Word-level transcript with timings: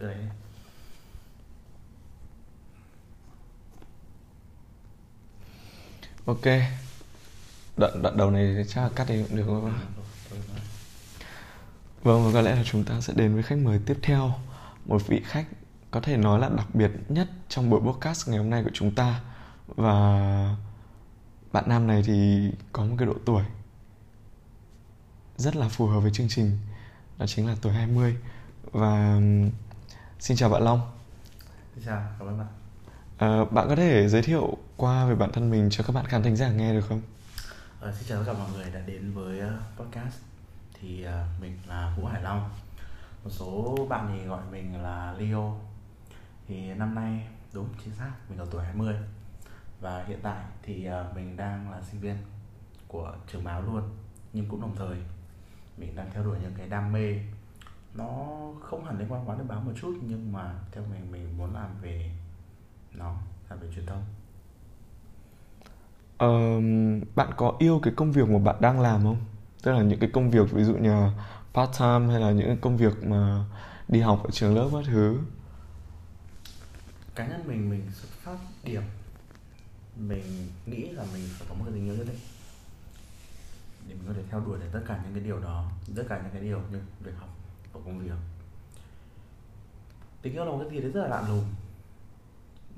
đấy. 0.00 0.16
Ok. 6.24 6.44
Đoạn 7.76 8.02
đoạn 8.02 8.16
đầu 8.16 8.30
này 8.30 8.64
chắc 8.68 8.82
là 8.82 8.90
cắt 8.96 9.08
đi 9.08 9.22
cũng 9.28 9.36
được 9.36 9.44
không? 9.46 9.66
Ạ? 9.66 9.72
thôi. 10.30 10.38
Vâng 12.02 12.24
và 12.24 12.32
có 12.32 12.40
lẽ 12.40 12.54
là 12.54 12.64
chúng 12.64 12.84
ta 12.84 13.00
sẽ 13.00 13.12
đến 13.16 13.34
với 13.34 13.42
khách 13.42 13.58
mời 13.58 13.80
tiếp 13.86 13.98
theo. 14.02 14.32
Một 14.84 15.06
vị 15.06 15.20
khách 15.24 15.46
có 15.90 16.00
thể 16.00 16.16
nói 16.16 16.40
là 16.40 16.48
đặc 16.48 16.74
biệt 16.74 16.90
nhất 17.08 17.28
trong 17.48 17.70
buổi 17.70 17.80
podcast 17.80 18.28
ngày 18.28 18.38
hôm 18.38 18.50
nay 18.50 18.64
của 18.64 18.70
chúng 18.74 18.94
ta. 18.94 19.20
Và 19.66 20.56
bạn 21.52 21.64
nam 21.66 21.86
này 21.86 22.02
thì 22.06 22.50
có 22.72 22.84
một 22.84 22.94
cái 22.98 23.06
độ 23.06 23.14
tuổi 23.24 23.44
rất 25.36 25.56
là 25.56 25.68
phù 25.68 25.86
hợp 25.86 26.00
với 26.00 26.10
chương 26.10 26.28
trình. 26.28 26.58
Đó 27.18 27.26
chính 27.26 27.46
là 27.46 27.56
tuổi 27.62 27.72
20 27.72 28.16
Và 28.72 29.20
xin 30.20 30.36
chào 30.36 30.48
bạn 30.48 30.62
Long. 30.62 30.80
Xin 31.74 31.84
chào 31.84 32.02
cảm 32.18 32.28
ơn 32.28 32.38
bạn. 32.38 32.46
Ờ, 33.18 33.44
Bạn 33.44 33.68
có 33.68 33.76
thể 33.76 34.08
giới 34.08 34.22
thiệu 34.22 34.56
qua 34.76 35.06
về 35.06 35.14
bản 35.14 35.32
thân 35.32 35.50
mình 35.50 35.68
cho 35.70 35.84
các 35.86 35.92
bạn 35.92 36.04
khán 36.06 36.22
thính 36.22 36.36
giả 36.36 36.50
nghe 36.50 36.72
được 36.72 36.86
không? 36.88 37.00
Ờ, 37.80 37.92
xin 37.92 38.08
chào 38.08 38.24
tất 38.24 38.32
cả 38.32 38.38
mọi 38.38 38.50
người 38.52 38.70
đã 38.70 38.80
đến 38.86 39.12
với 39.14 39.40
ờ, 39.40 39.60
podcast. 39.76 40.18
Thì 40.80 41.02
ờ, 41.02 41.24
mình 41.40 41.58
là 41.68 41.94
Vũ 41.96 42.06
Hải 42.06 42.22
Long. 42.22 42.50
Một 43.24 43.30
số 43.30 43.76
bạn 43.88 44.16
thì 44.18 44.26
gọi 44.26 44.40
mình 44.50 44.82
là 44.82 45.14
Leo. 45.18 45.60
Thì 46.48 46.74
năm 46.74 46.94
nay 46.94 47.26
đúng 47.52 47.68
chính 47.84 47.94
xác 47.94 48.12
mình 48.28 48.38
ở 48.38 48.46
tuổi 48.50 48.64
20 48.64 48.94
và 49.80 50.04
hiện 50.08 50.18
tại 50.22 50.44
thì 50.62 50.84
ờ, 50.84 51.12
mình 51.14 51.36
đang 51.36 51.70
là 51.70 51.80
sinh 51.90 52.00
viên 52.00 52.16
của 52.88 53.14
trường 53.32 53.44
báo 53.44 53.62
luôn 53.62 53.82
nhưng 54.32 54.48
cũng 54.48 54.60
đồng 54.60 54.76
thời 54.76 54.96
mình 55.76 55.96
đang 55.96 56.10
theo 56.14 56.24
đuổi 56.24 56.38
những 56.42 56.54
cái 56.58 56.68
đam 56.68 56.92
mê 56.92 57.14
nó 57.94 58.28
không 58.60 58.84
hẳn 58.84 58.98
liên 58.98 59.12
quan 59.12 59.28
quá 59.28 59.36
đến 59.38 59.48
báo 59.48 59.60
một 59.60 59.72
chút 59.80 59.98
nhưng 60.02 60.32
mà 60.32 60.54
theo 60.72 60.84
mình 60.90 61.12
mình 61.12 61.38
muốn 61.38 61.54
làm 61.54 61.70
về 61.82 62.10
nó 62.92 63.14
làm 63.50 63.60
về 63.60 63.68
truyền 63.74 63.86
thông 63.86 64.04
Ờ, 66.18 66.28
bạn 67.14 67.30
có 67.36 67.56
yêu 67.58 67.80
cái 67.82 67.92
công 67.96 68.12
việc 68.12 68.28
mà 68.28 68.38
bạn 68.38 68.56
đang 68.60 68.80
làm 68.80 69.02
không? 69.02 69.16
Tức 69.62 69.72
là 69.72 69.82
những 69.82 69.98
cái 70.00 70.10
công 70.12 70.30
việc 70.30 70.50
ví 70.52 70.64
dụ 70.64 70.74
như 70.76 71.08
part 71.54 71.78
time 71.78 72.06
hay 72.12 72.20
là 72.20 72.30
những 72.30 72.46
cái 72.46 72.58
công 72.60 72.76
việc 72.76 73.04
mà 73.04 73.44
đi 73.88 74.00
học 74.00 74.20
ở 74.24 74.30
trường 74.30 74.56
lớp 74.56 74.68
các 74.72 74.84
thứ. 74.86 75.18
cá 77.14 77.26
nhân 77.26 77.42
mình 77.46 77.70
mình 77.70 77.82
xuất 77.92 78.08
phát 78.08 78.38
điểm 78.64 78.82
mình 79.96 80.48
nghĩ 80.66 80.90
là 80.90 81.04
mình 81.12 81.28
phải 81.38 81.46
có 81.48 81.54
một 81.54 81.64
cái 81.64 81.74
tình 81.74 81.84
yêu 81.86 81.96
nhất 81.96 82.06
định 82.08 82.18
để 83.88 83.94
mình 83.94 84.04
có 84.06 84.12
thể 84.14 84.22
theo 84.30 84.40
đuổi 84.40 84.58
được 84.58 84.66
tất 84.72 84.80
cả 84.88 85.00
những 85.04 85.14
cái 85.14 85.22
điều 85.24 85.40
đó 85.40 85.70
tất 85.96 86.02
cả 86.08 86.20
những 86.22 86.32
cái 86.32 86.42
điều 86.42 86.60
như 86.72 86.80
việc 87.00 87.12
học 87.18 87.28
và 87.72 87.80
công 87.84 87.98
việc. 87.98 88.16
Tình 90.22 90.32
yêu 90.32 90.44
là 90.44 90.50
một 90.50 90.58
cái 90.60 90.70
gì 90.70 90.80
đấy 90.80 90.90
rất 90.90 91.02
là 91.02 91.08
lạ 91.08 91.28
lùng 91.28 91.44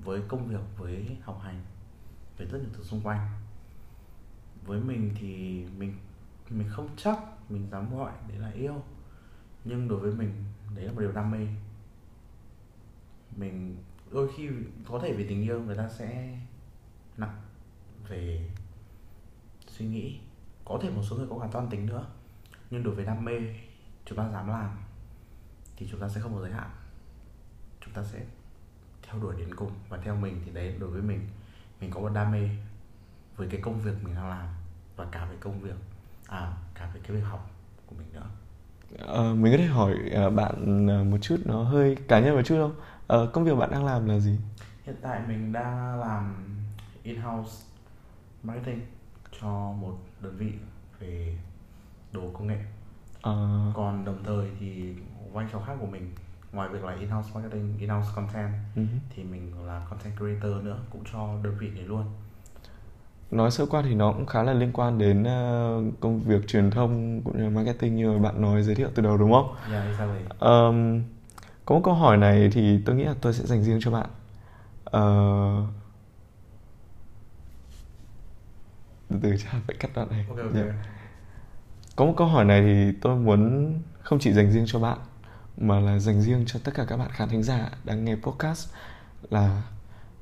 với 0.04 0.22
công 0.28 0.46
việc, 0.46 0.60
với 0.78 1.16
học 1.22 1.40
hành, 1.42 1.60
với 2.38 2.46
rất 2.46 2.58
nhiều 2.58 2.70
thứ 2.72 2.82
xung 2.84 3.00
quanh. 3.00 3.28
Với 4.66 4.80
mình 4.80 5.14
thì 5.20 5.64
mình 5.78 5.94
mình 6.50 6.68
không 6.68 6.88
chắc 6.96 7.18
mình 7.50 7.68
dám 7.70 7.96
gọi 7.96 8.12
đấy 8.28 8.38
là 8.38 8.50
yêu, 8.50 8.82
nhưng 9.64 9.88
đối 9.88 9.98
với 9.98 10.12
mình 10.12 10.44
đấy 10.74 10.84
là 10.84 10.92
một 10.92 11.00
điều 11.00 11.12
đam 11.12 11.30
mê. 11.30 11.46
Mình, 13.36 13.76
đôi 14.10 14.30
khi 14.36 14.48
có 14.88 14.98
thể 14.98 15.12
vì 15.12 15.28
tình 15.28 15.42
yêu 15.42 15.62
người 15.62 15.76
ta 15.76 15.88
sẽ 15.88 16.38
nặng 17.16 17.42
về 18.08 18.50
suy 19.68 19.86
nghĩ. 19.86 20.20
Có 20.64 20.78
thể 20.82 20.90
một 20.90 21.02
số 21.02 21.16
người 21.16 21.26
có 21.30 21.38
cả 21.38 21.48
toan 21.52 21.68
tính 21.70 21.86
nữa, 21.86 22.06
nhưng 22.70 22.82
đối 22.82 22.94
với 22.94 23.04
đam 23.04 23.24
mê 23.24 23.32
chúng 24.04 24.18
ta 24.18 24.28
dám 24.32 24.48
làm 24.48 24.70
thì 25.76 25.88
chúng 25.90 26.00
ta 26.00 26.08
sẽ 26.08 26.20
không 26.20 26.34
có 26.34 26.42
giới 26.42 26.52
hạn 26.52 26.70
chúng 27.80 27.94
ta 27.94 28.02
sẽ 28.04 28.20
theo 29.02 29.20
đuổi 29.22 29.34
đến 29.38 29.54
cùng 29.54 29.72
và 29.88 29.98
theo 30.04 30.16
mình 30.16 30.42
thì 30.44 30.52
đấy 30.52 30.76
đối 30.78 30.90
với 30.90 31.02
mình 31.02 31.28
mình 31.80 31.90
có 31.90 32.00
một 32.00 32.08
đam 32.14 32.32
mê 32.32 32.48
với 33.36 33.48
cái 33.50 33.60
công 33.60 33.80
việc 33.80 34.04
mình 34.04 34.14
đang 34.14 34.28
làm 34.28 34.46
và 34.96 35.06
cả 35.12 35.24
về 35.30 35.36
công 35.40 35.60
việc 35.60 35.76
à 36.28 36.52
cả 36.74 36.90
về 36.94 37.00
cái 37.02 37.16
việc 37.16 37.22
học 37.24 37.50
của 37.86 37.94
mình 37.98 38.06
nữa 38.12 38.26
Ờ, 38.98 39.34
mình 39.34 39.52
có 39.52 39.58
thể 39.58 39.66
hỏi 39.66 39.94
ờ, 40.12 40.30
bạn 40.30 40.86
ờ, 40.88 41.04
một 41.04 41.18
chút 41.22 41.36
nó 41.44 41.62
hơi 41.62 41.96
cá 42.08 42.20
nhân 42.20 42.34
một 42.34 42.42
chút 42.44 42.56
không? 42.58 42.74
Ờ, 43.06 43.30
công 43.32 43.44
việc 43.44 43.54
bạn 43.54 43.70
đang 43.70 43.84
làm 43.84 44.06
là 44.08 44.18
gì? 44.18 44.38
hiện 44.84 44.96
tại 45.02 45.20
mình 45.28 45.52
đang 45.52 46.00
làm 46.00 46.34
in-house 47.02 47.52
marketing 48.42 48.80
cho 49.40 49.72
một 49.72 49.98
đơn 50.20 50.36
vị 50.36 50.52
về 51.00 51.36
đồ 52.12 52.30
công 52.32 52.46
nghệ 52.46 52.58
Ờ, 53.22 53.58
còn 53.74 54.04
đồng 54.04 54.18
thời 54.24 54.46
thì 54.60 54.94
vai 55.32 55.46
trò 55.52 55.60
khác 55.66 55.72
của 55.80 55.86
mình 55.86 56.10
ngoài 56.52 56.68
việc 56.68 56.84
là 56.84 56.92
in-house 57.00 57.30
marketing 57.34 57.78
in-house 57.78 58.08
content 58.14 58.52
ừ. 58.76 58.82
thì 59.16 59.22
mình 59.24 59.52
là 59.66 59.86
content 59.90 60.16
creator 60.16 60.64
nữa 60.64 60.78
cũng 60.90 61.04
cho 61.12 61.28
đơn 61.42 61.54
vị 61.58 61.70
này 61.70 61.84
luôn 61.84 62.04
Nói 63.30 63.50
sơ 63.50 63.66
qua 63.66 63.82
thì 63.82 63.94
nó 63.94 64.12
cũng 64.12 64.26
khá 64.26 64.42
là 64.42 64.52
liên 64.52 64.70
quan 64.72 64.98
đến 64.98 65.24
ờ, 65.24 65.82
công 66.00 66.20
việc 66.20 66.48
truyền 66.48 66.70
thông 66.70 67.22
cũng 67.24 67.38
như 67.38 67.50
marketing 67.50 67.96
như 67.96 68.18
bạn 68.18 68.40
nói 68.40 68.62
giới 68.62 68.74
thiệu 68.74 68.88
từ 68.94 69.02
đầu 69.02 69.16
đúng 69.16 69.32
không? 69.32 69.54
yeah 69.70 69.84
exactly 69.86 70.18
Ờm, 70.38 71.02
có 71.66 71.74
một 71.74 71.80
câu 71.84 71.94
hỏi 71.94 72.16
này 72.16 72.50
thì 72.52 72.78
tôi 72.86 72.96
nghĩ 72.96 73.04
là 73.04 73.14
tôi 73.20 73.32
sẽ 73.34 73.46
dành 73.46 73.62
riêng 73.64 73.78
cho 73.82 73.90
bạn. 73.90 74.06
Ờ, 74.84 75.02
từ 79.08 79.16
từ 79.22 79.36
chắc 79.38 79.50
phải 79.66 79.76
cắt 79.80 79.90
đoạn 79.94 80.08
này. 80.10 80.24
ok 80.28 80.38
ok 80.38 80.54
Dạ. 80.54 80.62
Có 81.96 82.04
một 82.04 82.14
câu 82.16 82.26
hỏi 82.26 82.44
này 82.44 82.62
thì 82.62 82.98
tôi 83.00 83.16
muốn 83.16 83.72
không 84.02 84.18
chỉ 84.18 84.32
dành 84.32 84.52
riêng 84.52 84.64
cho 84.66 84.78
bạn, 84.78 84.98
mà 85.56 85.80
là 85.80 85.98
dành 85.98 86.22
riêng 86.22 86.44
cho 86.46 86.60
tất 86.64 86.72
cả 86.74 86.84
các 86.88 86.96
bạn 86.96 87.10
khán 87.12 87.28
thính 87.28 87.42
giả 87.42 87.70
đang 87.84 88.04
nghe 88.04 88.16
podcast 88.16 88.70
là 89.30 89.62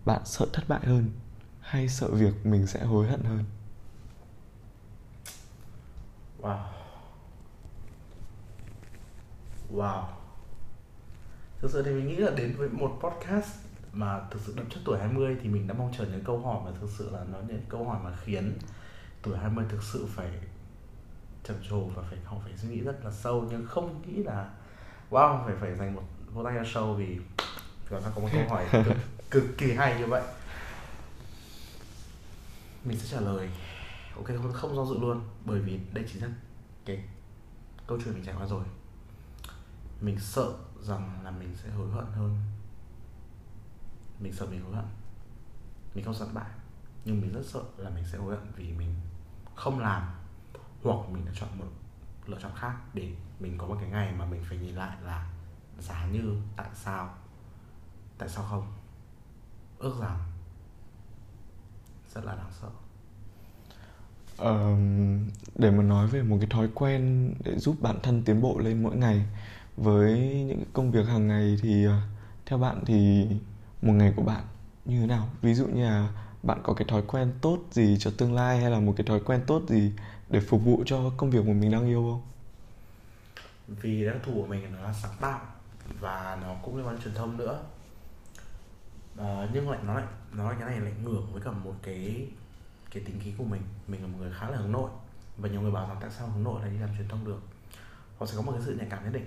bạn 0.04 0.20
sợ 0.24 0.46
thất 0.52 0.68
bại 0.68 0.80
hơn 0.82 1.10
hay 1.60 1.88
sợ 1.88 2.08
việc 2.10 2.46
mình 2.46 2.66
sẽ 2.66 2.84
hối 2.84 3.06
hận 3.06 3.20
hơn? 3.24 3.44
wow 6.42 6.58
wow 9.72 10.04
thực 11.60 11.70
sự 11.70 11.82
thì 11.82 11.90
mình 11.90 12.08
nghĩ 12.08 12.16
là 12.16 12.30
đến 12.36 12.54
với 12.56 12.68
một 12.68 12.98
podcast 13.02 13.48
mà 13.92 14.20
thực 14.30 14.40
sự 14.46 14.54
đậm 14.56 14.70
chất 14.70 14.80
tuổi 14.84 14.98
20 14.98 15.36
thì 15.42 15.48
mình 15.48 15.66
đã 15.66 15.74
mong 15.74 15.92
chờ 15.98 16.04
những 16.04 16.24
câu 16.24 16.38
hỏi 16.38 16.60
mà 16.64 16.70
thực 16.80 16.90
sự 16.98 17.10
là 17.10 17.24
nó 17.32 17.38
những 17.48 17.62
câu 17.68 17.84
hỏi 17.84 17.98
mà 18.04 18.16
khiến 18.16 18.58
tuổi 19.22 19.38
20 19.38 19.64
thực 19.68 19.82
sự 19.82 20.06
phải 20.08 20.30
trầm 21.44 21.56
trồ 21.68 21.80
và 21.80 22.02
phải 22.10 22.18
họ 22.24 22.36
phải 22.44 22.52
suy 22.56 22.68
nghĩ 22.68 22.80
rất 22.80 23.04
là 23.04 23.10
sâu 23.10 23.46
nhưng 23.50 23.66
không 23.66 24.02
nghĩ 24.02 24.22
là 24.22 24.50
wow 25.10 25.44
phải 25.44 25.54
phải 25.60 25.76
dành 25.76 25.94
một 25.94 26.02
vỗ 26.32 26.44
tay 26.44 26.54
show 26.54 26.94
vì 26.94 27.18
ta 27.90 28.10
có 28.14 28.20
một 28.20 28.28
câu 28.32 28.48
hỏi 28.48 28.66
cực, 28.72 28.96
cực 29.30 29.44
kỳ 29.58 29.72
hay 29.72 29.98
như 29.98 30.06
vậy. 30.06 30.22
Mình 32.84 32.98
sẽ 32.98 33.08
trả 33.10 33.20
lời. 33.20 33.50
Ok 34.16 34.26
không, 34.26 34.52
không 34.52 34.76
do 34.76 34.84
dự 34.84 34.98
luôn 34.98 35.20
bởi 35.44 35.60
vì 35.60 35.80
đây 35.92 36.04
chính 36.12 36.22
là 36.22 36.28
cái 36.84 37.04
câu 37.86 37.98
chuyện 38.04 38.14
mình 38.14 38.24
trải 38.24 38.34
qua 38.38 38.46
rồi. 38.46 38.64
Mình 40.00 40.18
sợ 40.18 40.52
rằng 40.80 41.20
là 41.24 41.30
mình 41.30 41.56
sẽ 41.62 41.70
hối 41.70 41.90
hận 41.90 42.04
hơn. 42.04 42.36
Mình 44.18 44.32
sợ 44.32 44.46
mình 44.46 44.60
hối 44.64 44.74
hận. 44.74 44.84
Mình 45.94 46.04
không 46.04 46.14
sợ 46.14 46.24
thất 46.24 46.34
bại 46.34 46.50
nhưng 47.04 47.20
mình 47.20 47.32
rất 47.32 47.42
sợ 47.44 47.60
là 47.76 47.90
mình 47.90 48.04
sẽ 48.12 48.18
hối 48.18 48.36
hận 48.36 48.52
vì 48.56 48.72
mình 48.72 48.94
không 49.54 49.78
làm 49.78 50.02
hoặc 50.82 51.08
mình 51.12 51.24
đã 51.26 51.32
chọn 51.40 51.48
một 51.58 51.66
lựa 52.26 52.38
chọn 52.42 52.52
khác 52.54 52.74
để 52.94 53.08
mình 53.40 53.58
có 53.58 53.66
một 53.66 53.76
cái 53.80 53.90
ngày 53.90 54.12
mà 54.18 54.24
mình 54.24 54.40
phải 54.48 54.58
nhìn 54.58 54.74
lại 54.74 54.96
là 55.04 55.30
giá 55.80 56.06
như 56.12 56.36
tại 56.56 56.68
sao 56.74 57.14
tại 58.18 58.28
sao 58.28 58.44
không? 58.50 58.66
Ước 59.78 60.00
rằng 60.00 60.18
rất 62.14 62.24
là 62.24 62.34
đáng 62.34 62.50
sợ. 62.60 62.68
Ờm, 64.36 65.28
để 65.54 65.70
mà 65.70 65.82
nói 65.82 66.06
về 66.06 66.22
một 66.22 66.36
cái 66.40 66.48
thói 66.50 66.68
quen 66.74 67.34
để 67.44 67.58
giúp 67.58 67.76
bản 67.80 67.98
thân 68.02 68.22
tiến 68.24 68.40
bộ 68.40 68.58
lên 68.58 68.82
mỗi 68.82 68.96
ngày 68.96 69.26
với 69.76 70.18
những 70.48 70.64
công 70.72 70.90
việc 70.90 71.06
hàng 71.06 71.28
ngày 71.28 71.58
thì 71.62 71.84
ờ, 71.84 72.00
theo 72.46 72.58
bạn 72.58 72.82
thì 72.86 73.26
một 73.82 73.92
ngày 73.92 74.12
của 74.16 74.22
bạn 74.22 74.44
như 74.84 75.00
thế 75.00 75.06
nào? 75.06 75.28
Ví 75.42 75.54
dụ 75.54 75.66
như 75.66 75.84
là 75.84 76.08
bạn 76.42 76.60
có 76.62 76.74
cái 76.74 76.88
thói 76.88 77.02
quen 77.06 77.32
tốt 77.40 77.58
gì 77.70 77.96
cho 77.98 78.10
tương 78.18 78.34
lai 78.34 78.60
hay 78.60 78.70
là 78.70 78.80
một 78.80 78.94
cái 78.96 79.06
thói 79.06 79.20
quen 79.20 79.40
tốt 79.46 79.62
gì 79.68 79.92
để 80.30 80.40
phục 80.40 80.64
vụ 80.64 80.82
cho 80.86 81.12
công 81.16 81.30
việc 81.30 81.46
mà 81.46 81.52
mình 81.52 81.70
đang 81.70 81.86
yêu 81.86 82.02
không? 82.02 82.22
Vì 83.68 84.04
đặc 84.04 84.16
thù 84.22 84.32
của 84.34 84.46
mình 84.46 84.72
nó 84.72 84.82
là 84.82 84.92
sáng 84.92 85.16
tạo 85.20 85.40
và 86.00 86.38
nó 86.42 86.56
cũng 86.62 86.76
liên 86.76 86.86
quan 86.86 86.94
đến 86.94 87.04
truyền 87.04 87.14
thông 87.14 87.36
nữa. 87.36 87.62
À, 89.18 89.48
nhưng 89.52 89.70
lại 89.70 89.80
nó 89.86 89.94
lại 89.94 90.04
nó 90.32 90.44
lại 90.44 90.56
cái 90.60 90.70
này 90.70 90.80
lại 90.80 90.92
ngược 91.02 91.22
với 91.32 91.42
cả 91.42 91.50
một 91.50 91.74
cái 91.82 92.28
cái 92.90 93.02
tính 93.06 93.20
khí 93.20 93.32
của 93.38 93.44
mình. 93.44 93.62
Mình 93.86 94.02
là 94.02 94.06
một 94.06 94.18
người 94.20 94.32
khá 94.34 94.50
là 94.50 94.56
hướng 94.56 94.72
nội 94.72 94.90
và 95.36 95.48
nhiều 95.48 95.60
người 95.60 95.72
bảo 95.72 95.88
rằng 95.88 95.96
tại 96.00 96.10
sao 96.10 96.28
hướng 96.28 96.44
nội 96.44 96.60
lại 96.60 96.70
đi 96.70 96.78
làm 96.78 96.90
truyền 96.98 97.08
thông 97.08 97.24
được? 97.24 97.42
Họ 98.18 98.26
sẽ 98.26 98.36
có 98.36 98.42
một 98.42 98.52
cái 98.52 98.62
sự 98.64 98.76
nhạy 98.76 98.86
cảm 98.90 99.04
nhất 99.04 99.12
định. 99.12 99.26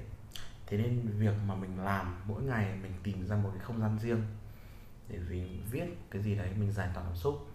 Thế 0.67 0.77
nên 0.77 1.01
việc 1.19 1.33
mà 1.47 1.55
mình 1.55 1.79
làm 1.79 2.21
mỗi 2.27 2.43
ngày 2.43 2.75
mình 2.81 2.91
tìm 3.03 3.27
ra 3.27 3.35
một 3.35 3.49
cái 3.53 3.63
không 3.63 3.79
gian 3.79 3.99
riêng 4.01 4.21
để 5.09 5.19
mình 5.29 5.63
viết 5.71 5.85
cái 6.11 6.21
gì 6.21 6.35
đấy 6.35 6.49
mình 6.59 6.71
giải 6.71 6.89
tỏa 6.93 7.03
cảm 7.03 7.15
xúc. 7.15 7.47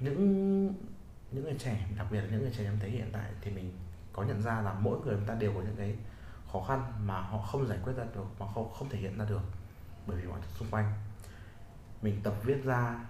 Những 0.00 0.18
những 1.34 1.44
người 1.44 1.56
trẻ 1.58 1.86
đặc 1.96 2.06
biệt 2.10 2.20
là 2.20 2.26
những 2.30 2.40
người 2.40 2.52
trẻ 2.58 2.64
em 2.64 2.78
thế 2.80 2.88
hiện 2.88 3.10
tại 3.12 3.30
thì 3.40 3.50
mình 3.50 3.72
có 4.12 4.22
nhận 4.22 4.42
ra 4.42 4.60
là 4.60 4.72
mỗi 4.72 4.98
người 5.04 5.14
chúng 5.14 5.26
ta 5.26 5.34
đều 5.34 5.52
có 5.54 5.60
những 5.60 5.76
cái 5.76 5.94
khó 6.52 6.64
khăn 6.68 6.92
mà 7.04 7.20
họ 7.20 7.38
không 7.38 7.66
giải 7.66 7.78
quyết 7.84 7.92
ra 7.96 8.04
được 8.14 8.26
mà 8.38 8.46
không 8.54 8.72
không 8.72 8.88
thể 8.88 8.98
hiện 8.98 9.18
ra 9.18 9.24
được 9.24 9.42
bởi 10.06 10.16
vì 10.16 10.28
mọi 10.28 10.38
thứ 10.42 10.48
xung 10.58 10.68
quanh. 10.70 10.92
Mình 12.02 12.20
tập 12.22 12.34
viết 12.44 12.64
ra 12.64 13.04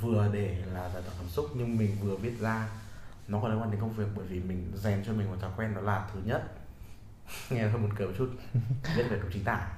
vừa 0.00 0.28
để 0.32 0.62
là 0.72 0.90
giải 0.90 1.02
tỏa 1.02 1.14
cảm 1.18 1.28
xúc 1.28 1.46
nhưng 1.54 1.78
mình 1.78 1.96
vừa 2.00 2.16
viết 2.16 2.40
ra 2.40 2.68
nó 3.28 3.40
còn 3.40 3.50
liên 3.50 3.60
quan 3.60 3.70
đến 3.70 3.80
công 3.80 3.92
việc 3.92 4.06
bởi 4.16 4.26
vì 4.26 4.40
mình 4.40 4.72
rèn 4.74 5.04
cho 5.06 5.12
mình 5.12 5.30
một 5.30 5.36
thói 5.40 5.50
quen 5.56 5.74
đó 5.74 5.80
là 5.80 6.08
thứ 6.12 6.20
nhất 6.24 6.42
nghe 7.50 7.62
hơi 7.62 7.80
buồn 7.80 7.90
cười 7.96 8.06
một 8.06 8.12
chút 8.18 8.30
viết 8.96 9.04
về 9.10 9.18
đúng 9.22 9.30
chính 9.32 9.44
tả. 9.44 9.68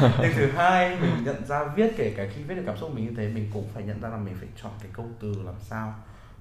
Nhưng 0.00 0.32
thứ 0.36 0.50
hai 0.50 1.00
mình 1.00 1.24
nhận 1.24 1.46
ra 1.46 1.64
viết 1.64 1.92
kể 1.96 2.14
cả 2.16 2.26
khi 2.34 2.42
viết 2.42 2.54
được 2.54 2.62
cảm 2.66 2.76
xúc 2.76 2.94
mình 2.94 3.06
như 3.06 3.14
thế 3.16 3.28
mình 3.28 3.50
cũng 3.52 3.68
phải 3.74 3.82
nhận 3.82 4.00
ra 4.00 4.08
là 4.08 4.16
mình 4.16 4.36
phải 4.38 4.48
chọn 4.62 4.72
cái 4.82 4.90
câu 4.94 5.06
từ 5.20 5.42
làm 5.42 5.54
sao 5.60 5.94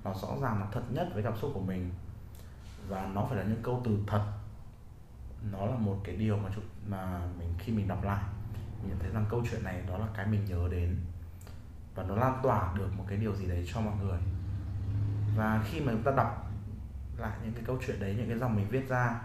nó 0.03 0.13
rõ 0.13 0.27
ràng 0.41 0.59
là 0.59 0.67
thật 0.71 0.83
nhất 0.89 1.07
với 1.13 1.23
cảm 1.23 1.37
xúc 1.37 1.51
của 1.53 1.61
mình. 1.61 1.91
Và 2.87 3.09
nó 3.13 3.25
phải 3.29 3.37
là 3.37 3.43
những 3.43 3.63
câu 3.63 3.81
từ 3.85 3.99
thật. 4.07 4.23
Nó 5.51 5.65
là 5.65 5.75
một 5.75 6.01
cái 6.03 6.15
điều 6.15 6.37
mà 6.37 6.49
chúng 6.55 6.63
mà 6.87 7.21
mình, 7.39 7.53
khi 7.59 7.73
mình 7.73 7.87
đọc 7.87 8.03
lại, 8.03 8.23
mình 8.81 8.89
nhận 8.89 8.99
thấy 8.99 9.09
rằng 9.11 9.25
câu 9.29 9.43
chuyện 9.51 9.63
này 9.63 9.83
đó 9.87 9.97
là 9.97 10.07
cái 10.15 10.27
mình 10.27 10.45
nhớ 10.45 10.67
đến. 10.71 10.97
Và 11.95 12.03
nó 12.03 12.15
lan 12.15 12.39
tỏa 12.43 12.73
được 12.77 12.93
một 12.97 13.03
cái 13.07 13.17
điều 13.17 13.35
gì 13.35 13.47
đấy 13.47 13.69
cho 13.73 13.81
mọi 13.81 13.93
người. 14.03 14.19
Và 15.35 15.63
khi 15.69 15.79
mà 15.79 15.91
chúng 15.91 16.03
ta 16.03 16.11
đọc 16.11 16.51
lại 17.17 17.37
những 17.43 17.53
cái 17.53 17.63
câu 17.65 17.77
chuyện 17.87 17.99
đấy, 17.99 18.15
những 18.17 18.29
cái 18.29 18.37
dòng 18.37 18.55
mình 18.55 18.67
viết 18.69 18.89
ra, 18.89 19.21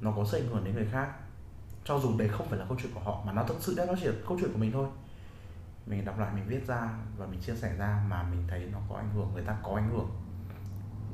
nó 0.00 0.12
có 0.12 0.24
sự 0.24 0.38
ảnh 0.38 0.48
hưởng 0.48 0.64
đến 0.64 0.74
người 0.74 0.88
khác. 0.92 1.08
Cho 1.84 1.98
dù 1.98 2.18
đấy 2.18 2.28
không 2.28 2.48
phải 2.48 2.58
là 2.58 2.64
câu 2.68 2.78
chuyện 2.82 2.92
của 2.94 3.00
họ, 3.00 3.22
mà 3.26 3.32
nó 3.32 3.42
thực 3.42 3.56
sự 3.60 3.74
đấy, 3.76 3.86
nó 3.86 3.94
chỉ 4.00 4.06
là 4.06 4.14
câu 4.28 4.38
chuyện 4.40 4.52
của 4.52 4.58
mình 4.58 4.72
thôi 4.72 4.88
mình 5.86 6.04
đọc 6.04 6.18
lại 6.18 6.34
mình 6.34 6.44
viết 6.48 6.66
ra 6.66 6.90
và 7.18 7.26
mình 7.26 7.40
chia 7.40 7.54
sẻ 7.54 7.74
ra 7.78 8.02
mà 8.08 8.22
mình 8.22 8.44
thấy 8.48 8.68
nó 8.72 8.78
có 8.88 8.96
ảnh 8.96 9.10
hưởng 9.14 9.30
người 9.34 9.42
ta 9.42 9.56
có 9.62 9.74
ảnh 9.74 9.90
hưởng. 9.90 10.10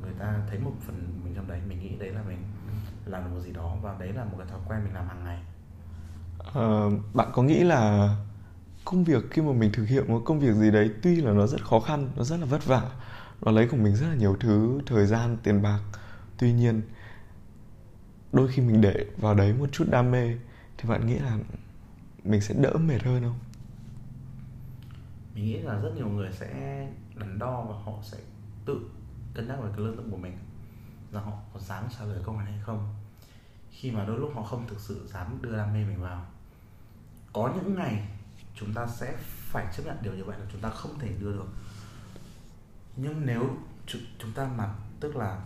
Người 0.02 0.14
ta 0.19 0.40
thấy 0.50 0.58
một 0.58 0.72
phần 0.80 1.20
mình 1.24 1.34
trong 1.34 1.48
đấy 1.48 1.60
mình 1.69 1.80
nghĩ 1.80 1.96
đấy 1.98 2.10
là 2.10 2.22
mình 2.28 2.38
làm 3.06 3.24
được 3.24 3.30
một 3.34 3.40
gì 3.40 3.52
đó 3.52 3.76
và 3.82 3.96
đấy 3.98 4.12
là 4.12 4.24
một 4.24 4.34
cái 4.38 4.46
thói 4.50 4.60
quen 4.69 4.84
mình 4.84 4.94
làm 4.94 5.08
hàng 5.08 5.24
ngày. 5.24 5.42
À, 6.54 6.86
bạn 7.14 7.28
có 7.32 7.42
nghĩ 7.42 7.64
là 7.64 8.08
công 8.84 9.04
việc 9.04 9.24
khi 9.30 9.42
mà 9.42 9.52
mình 9.52 9.72
thực 9.72 9.84
hiện 9.84 10.12
một 10.12 10.22
công 10.24 10.40
việc 10.40 10.54
gì 10.54 10.70
đấy 10.70 10.90
tuy 11.02 11.16
là 11.16 11.32
nó 11.32 11.46
rất 11.46 11.64
khó 11.64 11.80
khăn 11.80 12.08
nó 12.16 12.24
rất 12.24 12.36
là 12.36 12.46
vất 12.46 12.66
vả 12.66 12.82
nó 13.42 13.52
lấy 13.52 13.69
của 13.69 13.76
mình 13.76 13.96
rất 13.96 14.06
là 14.08 14.14
nhiều 14.14 14.36
thứ 14.40 14.80
thời 14.86 15.06
gian 15.06 15.36
tiền 15.42 15.62
bạc 15.62 15.80
tuy 16.38 16.52
nhiên 16.52 16.82
đôi 18.32 18.48
khi 18.48 18.62
mình 18.62 18.80
để 18.80 19.06
vào 19.16 19.34
đấy 19.34 19.54
một 19.58 19.66
chút 19.72 19.84
đam 19.90 20.10
mê 20.10 20.36
thì 20.78 20.88
bạn 20.88 21.06
nghĩ 21.06 21.19
là 21.19 21.38
mình 22.24 22.40
sẽ 22.40 22.54
đỡ 22.58 22.72
mệt 22.74 23.02
hơn 23.02 23.22
không? 23.22 23.38
Mình 25.34 25.44
nghĩ 25.44 25.58
là 25.58 25.75
rất 25.75 25.93
nhiều 25.96 26.08
người 26.08 26.32
sẽ 26.32 26.49
đắn 27.17 27.38
đo 27.38 27.62
và 27.62 27.75
họ 27.84 27.93
sẽ 28.02 28.19
tự 28.64 28.90
cân 29.34 29.49
nhắc 29.49 29.58
về 29.62 29.70
cái 29.76 29.81
lương 29.81 29.96
tâm 29.96 30.11
của 30.11 30.17
mình 30.17 30.38
là 31.11 31.20
họ 31.20 31.32
có 31.55 31.61
dám 31.61 31.84
trả 31.99 32.05
lời 32.05 32.23
câu 32.25 32.37
này 32.37 32.52
hay 32.52 32.61
không. 32.62 32.94
Khi 33.70 33.90
mà 33.90 34.05
đôi 34.05 34.19
lúc 34.19 34.31
họ 34.34 34.43
không 34.43 34.69
thực 34.69 34.81
sự 34.81 35.08
dám 35.12 35.38
đưa 35.43 35.56
đam 35.56 35.73
mê 35.73 35.84
mình 35.84 36.00
vào, 36.00 36.26
có 37.32 37.52
những 37.55 37.75
ngày 37.75 38.08
chúng 38.55 38.75
ta 38.75 38.87
sẽ 38.87 39.17
phải 39.23 39.67
chấp 39.76 39.82
nhận 39.87 39.96
điều 40.02 40.14
như 40.14 40.25
vậy 40.25 40.38
là 40.38 40.46
chúng 40.52 40.61
ta 40.61 40.70
không 40.70 40.99
thể 40.99 41.12
đưa 41.20 41.32
được. 41.32 41.49
Nhưng 42.96 43.26
nếu 43.26 43.50
chúng 44.19 44.32
ta 44.34 44.50
mà, 44.56 44.75
tức 45.00 45.17
là 45.17 45.44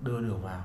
đưa 0.00 0.20
được 0.20 0.36
vào, 0.42 0.64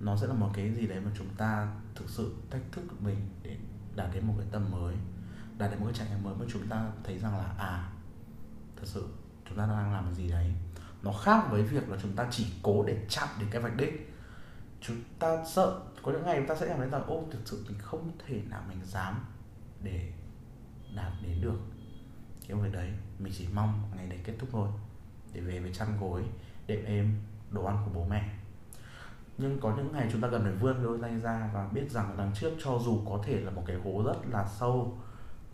nó 0.00 0.16
sẽ 0.16 0.26
là 0.26 0.34
một 0.34 0.50
cái 0.54 0.74
gì 0.74 0.86
đấy 0.86 1.00
mà 1.00 1.10
chúng 1.18 1.28
ta 1.36 1.74
thực 1.94 2.10
sự 2.10 2.34
thách 2.50 2.62
thức 2.72 3.02
mình 3.02 3.28
để 3.42 3.56
đạt 3.96 4.14
đến 4.14 4.26
một 4.26 4.34
cái 4.38 4.46
tầm 4.52 4.70
mới 4.70 4.96
đạt 5.58 5.70
đến 5.70 5.80
một 5.80 5.86
cái 5.86 5.94
trải 5.94 6.08
nghiệm 6.08 6.22
mới, 6.22 6.34
mà 6.34 6.44
chúng 6.52 6.68
ta 6.68 6.90
thấy 7.04 7.18
rằng 7.18 7.38
là 7.38 7.54
à 7.58 7.92
thật 8.76 8.84
sự 8.84 9.08
chúng 9.48 9.58
ta 9.58 9.66
đang 9.66 9.92
làm 9.92 10.14
gì 10.14 10.30
đấy? 10.30 10.52
Nó 11.02 11.12
khác 11.12 11.44
với 11.50 11.62
việc 11.62 11.88
là 11.88 11.96
chúng 12.02 12.16
ta 12.16 12.26
chỉ 12.30 12.46
cố 12.62 12.84
để 12.86 13.06
chạm 13.08 13.28
đến 13.38 13.48
cái 13.52 13.62
vạch 13.62 13.76
đích. 13.76 14.14
Chúng 14.80 14.96
ta 15.18 15.44
sợ, 15.44 15.80
có 16.02 16.12
những 16.12 16.22
ngày 16.24 16.36
chúng 16.38 16.46
ta 16.46 16.54
sẽ 16.54 16.68
cảm 16.68 16.78
thấy 16.78 16.88
rằng, 16.88 17.06
ô, 17.06 17.24
thực 17.30 17.40
sự 17.44 17.64
mình 17.68 17.78
không 17.78 18.10
thể 18.26 18.42
nào 18.50 18.62
mình 18.68 18.78
dám 18.84 19.24
để 19.82 20.12
đạt 20.96 21.12
đến 21.22 21.40
được 21.40 21.58
cái 22.48 22.56
việc 22.56 22.72
đấy. 22.72 22.92
Mình 23.18 23.32
chỉ 23.36 23.48
mong 23.54 23.82
ngày 23.96 24.06
đấy 24.06 24.20
kết 24.24 24.34
thúc 24.38 24.48
thôi. 24.52 24.68
Để 25.32 25.40
về 25.40 25.60
với 25.60 25.74
chăn 25.74 25.98
gối, 26.00 26.24
đệm 26.66 26.84
êm, 26.84 27.20
đồ 27.50 27.64
ăn 27.64 27.82
của 27.84 27.90
bố 27.94 28.06
mẹ. 28.10 28.34
Nhưng 29.38 29.60
có 29.60 29.76
những 29.76 29.92
ngày 29.92 30.08
chúng 30.12 30.20
ta 30.20 30.28
cần 30.30 30.42
phải 30.42 30.52
vươn 30.52 30.82
đôi 30.82 30.98
tay 31.02 31.20
ra 31.20 31.50
và 31.54 31.68
biết 31.72 31.90
rằng 31.90 32.14
đằng 32.18 32.32
trước 32.34 32.50
cho 32.64 32.78
dù 32.84 33.02
có 33.08 33.22
thể 33.24 33.40
là 33.40 33.50
một 33.50 33.62
cái 33.66 33.76
hố 33.84 34.02
rất 34.06 34.16
là 34.30 34.48
sâu 34.58 34.98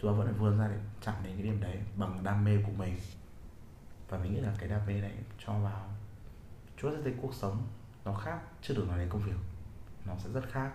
chúng 0.03 0.11
ta 0.11 0.19
vẫn 0.19 0.27
phải 0.27 0.37
vươn 0.39 0.59
ra 0.59 0.69
để 0.69 0.77
chạm 1.05 1.15
đến 1.25 1.33
cái 1.35 1.43
điểm 1.43 1.61
đấy 1.61 1.79
bằng 1.97 2.25
đam 2.25 2.45
mê 2.45 2.57
của 2.67 2.73
mình. 2.73 2.95
Và 4.09 4.19
mình 4.19 4.35
nghĩ 4.35 4.41
là 4.41 4.55
cái 4.59 4.69
đam 4.69 4.87
mê 4.87 5.01
này 5.01 5.13
cho 5.47 5.53
vào 5.53 5.87
chúa 6.81 6.91
sẽ 6.91 6.97
thấy 7.05 7.15
cuộc 7.23 7.35
sống 7.35 7.67
nó 8.05 8.15
khác 8.15 8.39
chưa 8.63 8.75
được 8.75 8.89
nói 8.89 8.99
đến 8.99 9.09
công 9.09 9.23
việc 9.23 9.37
nó 10.07 10.15
sẽ 10.19 10.31
rất 10.33 10.51
khác. 10.53 10.71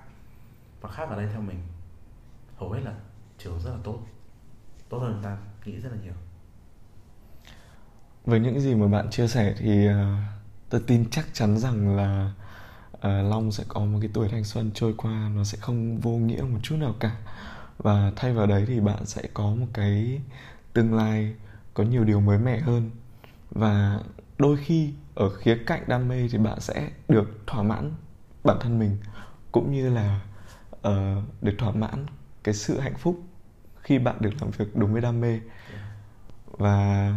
Và 0.82 0.90
khác 0.90 1.10
ở 1.10 1.16
đây 1.16 1.28
theo 1.32 1.42
mình 1.42 1.60
hầu 2.58 2.72
hết 2.72 2.82
là 2.84 2.94
chiều 3.38 3.60
rất 3.60 3.72
là 3.72 3.80
tốt 3.84 4.00
tốt 4.90 4.98
hơn 5.00 5.20
ta 5.24 5.38
nghĩ 5.66 5.80
rất 5.80 5.90
là 5.92 5.98
nhiều. 6.04 6.14
Với 8.26 8.40
những 8.40 8.60
gì 8.60 8.76
mà 8.76 8.88
bạn 8.88 9.10
chia 9.10 9.28
sẻ 9.28 9.56
thì 9.58 9.90
uh, 9.90 9.94
tôi 10.70 10.82
tin 10.88 11.10
chắc 11.10 11.26
chắn 11.34 11.58
rằng 11.58 11.96
là 11.96 12.32
uh, 12.94 13.04
Long 13.04 13.52
sẽ 13.52 13.64
có 13.68 13.80
một 13.80 13.98
cái 14.02 14.10
tuổi 14.14 14.30
thanh 14.30 14.44
xuân 14.44 14.72
trôi 14.74 14.94
qua 14.98 15.30
nó 15.36 15.44
sẽ 15.44 15.58
không 15.62 15.98
vô 15.98 16.12
nghĩa 16.12 16.42
một 16.42 16.60
chút 16.64 16.76
nào 16.76 16.96
cả 17.00 17.18
và 17.78 18.12
thay 18.16 18.34
vào 18.34 18.48
đấy 18.48 18.66
thì 18.68 18.80
bạn 18.80 19.06
sẽ 19.06 19.22
có 19.34 19.56
một 19.56 19.68
cái 19.74 20.22
tương 20.74 20.94
lai 20.94 21.36
có 21.74 21.84
nhiều 21.84 22.04
điều 22.04 22.20
mới 22.20 22.38
mẻ 22.38 22.60
hơn. 22.60 22.92
Và 23.52 24.00
đôi 24.38 24.58
khi 24.58 24.94
ở 25.16 25.30
khía 25.30 25.58
cạnh 25.66 25.84
đam 25.88 26.08
mê 26.08 26.28
thì 26.32 26.38
bạn 26.38 26.60
sẽ 26.60 26.90
được 27.08 27.44
thỏa 27.48 27.64
mãn 27.64 27.92
bản 28.44 28.58
thân 28.62 28.80
mình 28.80 28.98
cũng 29.52 29.72
như 29.72 29.90
là 29.90 30.20
uh, 30.88 31.24
được 31.42 31.56
thỏa 31.58 31.72
mãn 31.72 32.06
cái 32.44 32.54
sự 32.54 32.80
hạnh 32.80 32.98
phúc 32.98 33.22
khi 33.82 34.00
bạn 34.00 34.16
được 34.20 34.32
làm 34.42 34.52
việc 34.52 34.76
đúng 34.76 34.94
với 34.94 35.02
đam 35.02 35.22
mê. 35.22 35.40
Và 36.46 37.14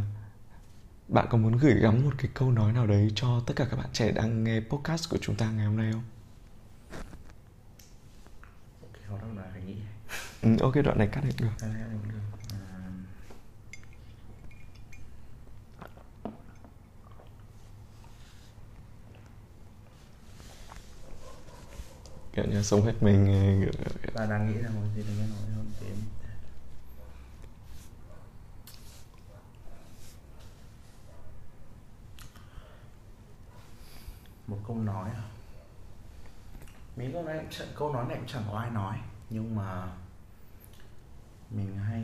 bạn 1.08 1.26
có 1.30 1.38
muốn 1.38 1.56
gửi 1.56 1.74
gắm 1.74 2.04
một 2.04 2.14
cái 2.18 2.30
câu 2.34 2.50
nói 2.52 2.72
nào 2.72 2.86
đấy 2.86 3.12
cho 3.14 3.40
tất 3.46 3.54
cả 3.56 3.66
các 3.70 3.76
bạn 3.76 3.88
trẻ 3.92 4.12
đang 4.12 4.44
nghe 4.44 4.60
podcast 4.60 5.10
của 5.10 5.18
chúng 5.20 5.36
ta 5.36 5.50
ngày 5.50 5.66
hôm 5.66 5.76
nay 5.76 5.92
không? 5.92 6.04
Ok, 8.82 9.95
Ừ, 10.46 10.56
ok, 10.60 10.74
đoạn 10.84 10.98
này 10.98 11.08
cắt 11.12 11.20
được. 11.24 11.30
được. 11.38 11.66
kiểu 22.32 22.44
như 22.44 22.62
sống 22.62 22.82
hết 22.82 22.92
mình 23.00 23.70
ta 24.14 24.26
đang 24.26 24.46
nghĩ 24.52 24.58
là 24.58 24.70
một 24.70 24.82
gì 24.96 25.02
đấy 25.02 25.16
nói 25.18 25.50
hơn 25.56 25.70
thì 25.80 25.86
một 34.46 34.58
câu 34.66 34.76
nói 34.76 35.10
à 35.10 35.22
mấy 36.96 37.10
câu 37.12 37.22
này 37.22 37.46
câu 37.76 37.92
nói 37.92 38.04
này 38.08 38.16
cũng 38.16 38.26
chẳng 38.26 38.42
có 38.50 38.58
ai 38.58 38.70
nói 38.70 38.96
nhưng 39.30 39.56
mà 39.56 39.88
mình 41.50 41.78
hay 41.88 42.02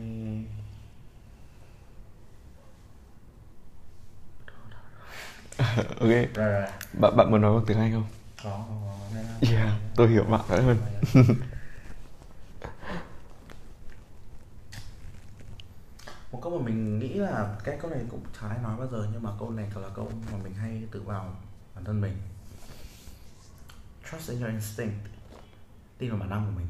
ok. 5.99 6.09
Rồi, 6.09 6.27
rồi. 6.35 6.67
bạn 6.93 7.17
bạn 7.17 7.31
muốn 7.31 7.41
nói 7.41 7.55
bằng 7.55 7.65
tiếng 7.67 7.77
anh 7.77 7.91
không? 7.93 8.05
Có, 8.43 8.65
yeah 9.41 9.73
tôi 9.95 10.07
hiểu 10.07 10.23
bạn 10.23 10.41
hơn. 10.47 10.77
Một 16.31 16.39
câu 16.41 16.59
mà 16.59 16.65
mình 16.65 16.99
nghĩ 16.99 17.13
là 17.13 17.55
cái 17.63 17.77
câu 17.81 17.91
này 17.91 17.99
cũng 18.09 18.23
chả 18.41 18.47
ai 18.47 18.57
nói 18.63 18.77
bao 18.77 18.87
giờ 18.87 19.07
nhưng 19.13 19.23
mà 19.23 19.29
câu 19.39 19.49
này 19.49 19.69
là 19.75 19.89
câu 19.95 20.11
mà 20.31 20.37
mình 20.43 20.53
hay 20.53 20.83
tự 20.91 21.01
vào 21.01 21.35
bản 21.75 21.85
thân 21.85 22.01
mình. 22.01 22.17
Trust 24.11 24.29
in 24.29 24.41
your 24.41 24.51
instinct. 24.51 25.05
Tin 25.97 26.09
vào 26.09 26.19
bản 26.19 26.29
năng 26.29 26.45
của 26.45 26.51
mình 26.55 26.67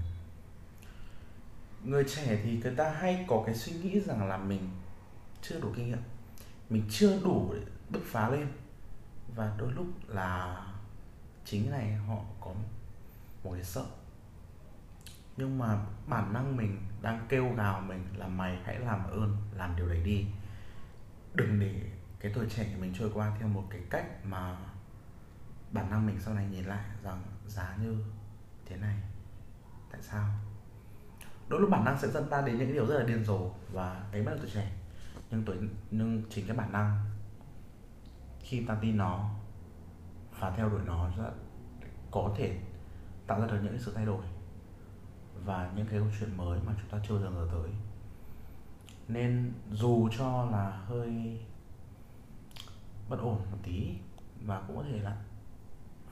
người 1.84 2.04
trẻ 2.04 2.40
thì 2.44 2.60
người 2.63 2.75
ta 2.75 2.90
hay 2.90 3.25
có 3.28 3.44
cái 3.46 3.56
suy 3.56 3.74
nghĩ 3.74 4.00
rằng 4.00 4.28
là 4.28 4.38
mình 4.38 4.70
chưa 5.42 5.60
đủ 5.60 5.74
kinh 5.75 5.88
nghiệm, 5.88 6.02
mình 6.70 6.84
chưa 6.90 7.20
đủ 7.24 7.54
để 7.54 7.62
bứt 7.90 8.02
phá 8.06 8.30
lên. 8.30 8.48
Và 9.36 9.56
đôi 9.58 9.72
lúc 9.72 9.86
là 10.08 10.66
chính 11.46 11.72
này 11.72 11.94
họ 11.94 12.18
có 12.42 12.54
một 13.44 13.52
cái 13.54 13.63
sợ. 13.63 13.86
Nhưng 15.38 15.58
mà 15.58 15.86
bản 16.08 16.34
năng 16.34 16.58
mình 16.58 16.78
đang 17.02 17.25
kêu 17.30 17.54
gào 17.58 17.82
mình 17.82 18.06
là 18.18 18.28
mày 18.28 18.60
hãy 18.63 18.80
làm 18.80 19.04
ơn, 19.04 19.38
làm 19.54 19.75
điều 19.75 19.88
đấy 19.88 20.02
đi. 20.04 20.25
Đừng 21.34 21.60
để 21.60 21.82
cái 22.20 22.32
tuổi 22.36 22.46
trẻ 22.50 22.63
của 22.74 22.82
mình 22.82 22.94
trôi 23.00 23.12
qua 23.13 23.36
theo 23.40 23.48
một 23.48 23.63
cái 23.70 23.82
cách 23.90 24.25
mà 24.25 24.58
bản 25.72 25.90
năng 25.90 26.08
mình 26.08 26.20
sau 26.20 26.34
này 26.34 26.48
nhìn 26.52 26.66
lại 26.66 26.86
rằng 27.04 27.24
giá 27.48 27.78
như 27.82 28.04
thế 28.66 28.78
này, 28.78 28.96
tại 29.92 30.02
sao? 30.02 30.30
Đôi 31.47 31.62
lúc 31.62 31.69
bản 31.69 31.85
năng 31.85 31.97
sẽ 32.00 32.07
dẫn 32.07 32.29
ta 32.29 32.41
đến 32.41 32.57
những 32.57 32.73
điều 32.73 32.85
rất 32.85 33.00
là 33.00 33.05
điên 33.05 33.25
rồ 33.25 33.50
và 33.71 34.07
đấy 34.12 34.23
mới 34.23 34.35
là 34.35 34.41
tuổi 34.41 34.51
trẻ. 34.53 34.71
Nhưng 35.31 35.43
tuổi, 35.45 35.57
nhưng 35.91 36.23
chính 36.29 36.47
cái 36.47 36.57
bản 36.57 36.71
năng 36.71 37.05
khi 38.39 38.65
ta 38.65 38.77
tin 38.81 38.97
nó 38.97 39.29
và 40.39 40.51
theo 40.51 40.69
đuổi 40.69 40.81
nó 40.85 41.09
rất 41.17 41.31
có 42.12 42.33
thể 42.38 42.59
tạo 43.27 43.41
ra 43.41 43.47
được 43.47 43.59
những 43.63 43.79
sự 43.79 43.91
thay 43.95 44.05
đổi 44.05 44.25
và 45.45 45.71
những 45.75 45.85
cái 45.88 46.00
câu 46.00 46.07
chuyện 46.19 46.38
mới 46.38 46.59
mà 46.65 46.73
chúng 46.81 46.89
ta 46.89 46.97
chưa 47.07 47.13
bao 47.13 47.23
giờ 47.23 47.29
ngờ 47.29 47.47
tới. 47.51 47.71
Nên 49.07 49.53
dù 49.71 50.09
cho 50.17 50.45
là 50.51 50.71
hơi 50.85 51.39
bất 53.09 53.19
ổn 53.19 53.41
một 53.51 53.57
tí, 53.63 53.97
và 54.45 54.62
cũng 54.67 54.77
có 54.77 54.83
thể 54.83 55.00
là 55.00 55.17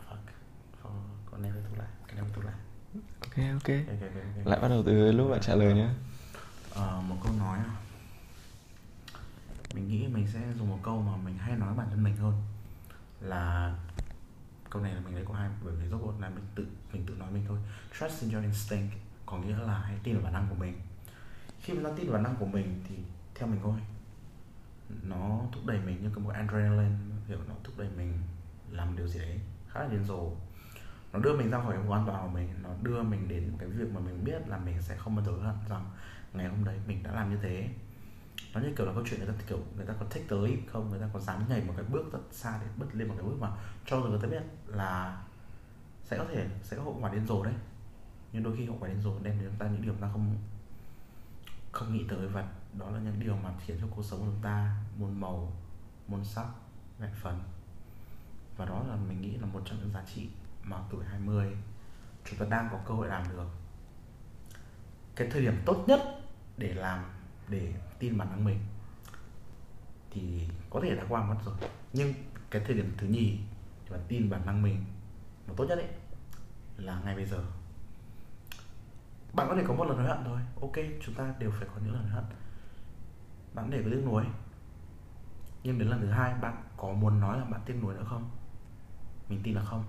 fuck 0.09 0.17
con 1.31 1.43
đem 1.43 1.53
thuốc 1.69 1.77
lại 1.77 1.87
cái 2.07 2.15
đem 2.15 2.25
thuốc 2.33 2.45
lại 2.45 2.55
ok 3.31 3.45
ok. 3.53 3.63
Okay, 3.63 3.85
okay, 3.87 4.09
okay, 4.09 4.45
lại 4.45 4.59
bắt 4.61 4.67
đầu 4.67 4.83
từ 4.85 5.11
lúc 5.11 5.31
bạn 5.31 5.41
trả 5.41 5.55
lời 5.55 5.73
nhé. 5.73 5.89
Uh, 6.71 7.03
một 7.03 7.15
câu 7.23 7.33
nói 7.39 7.59
à. 7.59 7.75
Mình 9.73 9.87
nghĩ 9.87 10.07
mình 10.07 10.27
sẽ 10.33 10.39
dùng 10.57 10.69
một 10.69 10.79
câu 10.83 11.01
mà 11.01 11.17
mình 11.17 11.37
hay 11.37 11.55
nói 11.55 11.73
bản 11.73 11.87
thân 11.89 12.03
mình 12.03 12.17
hơn. 12.17 12.33
Là 13.21 13.75
câu 14.69 14.81
này 14.81 14.93
là 14.93 15.01
mình 15.01 15.15
lấy 15.15 15.25
của 15.25 15.33
hai 15.33 15.49
bởi 15.63 15.73
vì 15.75 15.89
rốt 15.89 15.99
cuộc 16.03 16.19
là 16.19 16.29
mình 16.29 16.43
tự 16.55 16.65
mình 16.93 17.05
tự 17.05 17.13
nói 17.13 17.31
mình 17.31 17.45
thôi. 17.47 17.57
Trust 17.99 18.21
in 18.21 18.31
your 18.31 18.43
instinct 18.43 18.93
có 19.25 19.37
nghĩa 19.37 19.57
là 19.57 19.79
hãy 19.79 19.95
tin 20.03 20.15
vào 20.15 20.23
bản 20.23 20.33
năng 20.33 20.47
của 20.49 20.55
mình. 20.55 20.81
Khi 21.61 21.73
mà 21.73 21.89
ta 21.89 21.95
tin 21.97 22.05
vào 22.05 22.13
bản 22.13 22.23
năng 22.23 22.35
của 22.35 22.45
mình 22.45 22.83
thì 22.89 22.95
theo 23.35 23.47
mình 23.47 23.59
thôi 23.63 23.79
nó 25.03 25.41
thúc 25.51 25.65
đẩy 25.65 25.79
mình 25.79 26.03
như 26.03 26.09
cái 26.15 26.23
một 26.23 26.29
adrenaline 26.29 26.95
kiểu 27.27 27.37
nó 27.47 27.53
thúc 27.63 27.77
đẩy 27.77 27.87
mình 27.97 28.19
làm 28.71 28.97
điều 28.97 29.07
gì 29.07 29.19
đấy 29.19 29.39
khá 29.69 29.79
là 29.79 29.87
điên 29.87 30.03
rồ 30.03 30.31
nó 31.13 31.19
đưa 31.19 31.37
mình 31.37 31.51
ra 31.51 31.59
khỏi 31.59 31.73
cái 31.73 31.83
vùng 31.83 31.93
an 31.93 32.03
toàn 32.07 32.23
của 32.23 32.33
mình, 32.33 32.49
nó 32.63 32.69
đưa 32.81 33.03
mình 33.03 33.27
đến 33.27 33.53
cái 33.59 33.69
việc 33.69 33.93
mà 33.93 33.99
mình 33.99 34.23
biết 34.23 34.47
là 34.47 34.57
mình 34.57 34.81
sẽ 34.81 34.95
không 34.97 35.15
bao 35.15 35.25
giờ 35.25 35.31
hận 35.31 35.55
rằng 35.69 35.91
ngày 36.33 36.47
hôm 36.47 36.63
đấy 36.63 36.79
mình 36.87 37.03
đã 37.03 37.11
làm 37.11 37.29
như 37.29 37.37
thế. 37.41 37.69
Nó 38.53 38.61
như 38.61 38.73
kiểu 38.77 38.85
là 38.85 38.93
câu 38.93 39.03
chuyện 39.09 39.19
người 39.19 39.29
ta, 39.29 39.33
kiểu 39.47 39.59
người 39.75 39.85
ta 39.85 39.93
có 39.99 40.05
thích 40.09 40.25
tới 40.27 40.57
không? 40.71 40.89
Người 40.89 40.99
ta 40.99 41.09
có 41.13 41.19
dám 41.19 41.49
nhảy 41.49 41.63
một 41.63 41.73
cái 41.77 41.85
bước 41.85 42.13
rất 42.13 42.19
xa 42.31 42.59
để 42.61 42.67
bứt 42.77 42.95
lên 42.95 43.07
một 43.07 43.13
cái 43.17 43.25
bước 43.25 43.37
mà 43.39 43.51
cho 43.85 43.97
dù 44.01 44.09
người 44.09 44.19
ta 44.21 44.27
biết 44.27 44.43
là 44.67 45.23
sẽ 46.03 46.17
có 46.17 46.25
thể, 46.29 46.49
sẽ 46.63 46.77
có 46.77 46.83
hậu 46.83 46.97
quả 47.01 47.13
điên 47.13 47.27
rồ 47.27 47.43
đấy. 47.43 47.53
Nhưng 48.33 48.43
đôi 48.43 48.57
khi 48.57 48.65
hậu 48.65 48.77
quả 48.79 48.87
điên 48.87 49.01
rồ 49.01 49.19
đem 49.23 49.39
đến 49.39 49.49
chúng 49.49 49.59
ta 49.59 49.67
những 49.67 49.81
điều 49.81 49.93
ta 49.93 50.09
không 50.13 50.35
không 51.71 51.93
nghĩ 51.93 52.05
tới 52.09 52.27
và 52.27 52.47
đó 52.79 52.89
là 52.89 52.99
những 52.99 53.19
điều 53.19 53.35
mà 53.35 53.53
khiến 53.65 53.77
cho 53.81 53.87
cuộc 53.95 54.03
sống 54.03 54.19
của 54.19 54.25
chúng 54.25 54.41
ta 54.41 54.75
muôn 54.97 55.21
màu, 55.21 55.53
muôn 56.07 56.25
sắc 56.25 56.45
vẹn 56.99 57.11
phần. 57.21 57.39
Và 58.57 58.65
đó 58.65 58.83
là 58.89 58.95
mình 58.95 59.21
nghĩ 59.21 59.37
là 59.37 59.45
một 59.45 59.61
trong 59.65 59.79
những 59.79 59.93
giá 59.93 60.03
trị 60.15 60.29
mà 60.63 60.77
tuổi 60.89 61.05
20 61.05 61.57
chúng 62.25 62.39
ta 62.39 62.45
đang 62.49 62.69
có 62.71 62.79
cơ 62.87 62.93
hội 62.93 63.07
làm 63.07 63.23
được. 63.29 63.47
Cái 65.15 65.27
thời 65.31 65.41
điểm 65.41 65.61
tốt 65.65 65.83
nhất 65.87 66.01
để 66.57 66.73
làm, 66.73 67.03
để 67.47 67.73
tin 67.99 68.17
bản 68.17 68.29
năng 68.29 68.45
mình 68.45 68.59
thì 70.11 70.47
có 70.69 70.79
thể 70.83 70.95
đã 70.95 71.03
qua 71.09 71.25
mất 71.25 71.35
rồi. 71.45 71.55
Nhưng 71.93 72.13
cái 72.51 72.61
thời 72.65 72.75
điểm 72.75 72.93
thứ 72.97 73.07
nhì 73.07 73.39
để 73.85 73.91
bạn 73.91 74.01
tin 74.07 74.29
bản 74.29 74.45
năng 74.45 74.61
mình 74.61 74.85
mà 75.47 75.53
tốt 75.57 75.65
nhất 75.65 75.77
ấy 75.77 75.87
là 76.77 77.01
ngay 77.05 77.15
bây 77.15 77.25
giờ. 77.25 77.43
Bạn 79.33 79.47
có 79.49 79.55
thể 79.55 79.63
có 79.67 79.73
một 79.73 79.85
lần 79.85 79.97
hối 79.97 80.07
hận 80.07 80.23
thôi. 80.25 80.39
Ok, 80.61 80.75
chúng 81.05 81.15
ta 81.15 81.33
đều 81.39 81.51
phải 81.51 81.67
có 81.67 81.81
những 81.83 81.93
lần 81.93 82.03
hối 82.03 82.11
hận 82.11 82.25
bạn 83.53 83.69
để 83.69 83.81
có 83.83 83.89
tiếc 83.91 84.01
nuối. 84.05 84.25
Nhưng 85.63 85.79
đến 85.79 85.87
lần 85.87 86.01
thứ 86.01 86.07
hai 86.07 86.33
bạn 86.33 86.63
có 86.77 86.93
muốn 86.93 87.19
nói 87.19 87.39
là 87.39 87.45
bạn 87.45 87.61
tiếc 87.65 87.73
nuối 87.81 87.93
nữa 87.93 88.05
không? 88.09 88.29
Mình 89.29 89.41
tin 89.43 89.55
là 89.55 89.63
không 89.63 89.83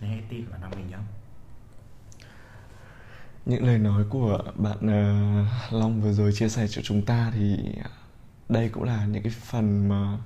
nên 0.00 0.10
hãy 0.10 0.22
tin 0.28 0.44
vào 0.46 0.70
mình 0.76 0.90
nhé 0.90 0.96
những 3.46 3.66
lời 3.66 3.78
nói 3.78 4.04
của 4.10 4.38
bạn 4.54 4.78
uh, 4.78 5.72
Long 5.72 6.02
vừa 6.02 6.12
rồi 6.12 6.32
chia 6.32 6.48
sẻ 6.48 6.66
cho 6.68 6.82
chúng 6.82 7.02
ta 7.02 7.32
thì 7.34 7.56
đây 8.48 8.68
cũng 8.68 8.82
là 8.82 9.06
những 9.06 9.22
cái 9.22 9.32
phần 9.32 9.88
mà 9.88 10.18